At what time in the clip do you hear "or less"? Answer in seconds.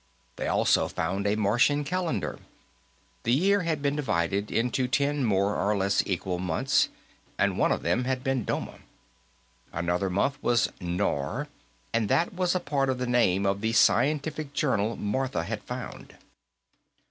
5.55-6.01